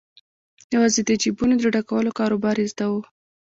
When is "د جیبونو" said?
1.05-1.53